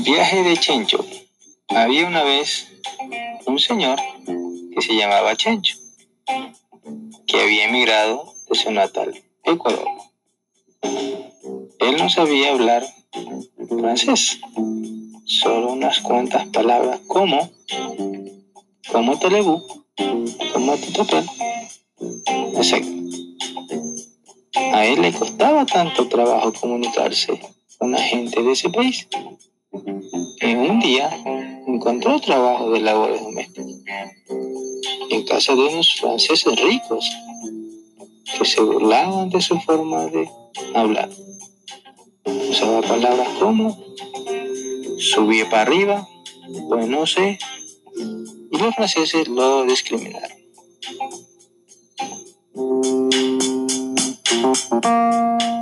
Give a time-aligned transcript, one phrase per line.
[0.00, 1.04] Viaje de Chencho.
[1.68, 2.68] Había una vez
[3.46, 5.76] un señor que se llamaba Chencho,
[7.26, 9.88] que había emigrado de su natal Ecuador.
[11.78, 12.86] Él no sabía hablar
[13.68, 14.40] francés,
[15.24, 17.50] solo unas cuantas palabras como,
[18.92, 19.64] como telebu,
[20.52, 21.24] como tutapel.
[22.54, 22.90] Exacto.
[24.72, 27.40] A él le costaba tanto trabajo comunicarse
[27.78, 29.08] con la gente de ese país.
[30.46, 31.10] En un día
[31.66, 34.12] encontró trabajo de labores domésticas
[35.10, 37.04] en casa de unos franceses ricos
[38.38, 40.30] que se burlaban de su forma de
[40.72, 41.10] hablar.
[42.48, 43.76] Usaba palabras como
[45.00, 46.08] subía para arriba,
[46.68, 47.40] pues no sé,
[48.52, 50.45] y los franceses lo discriminaron.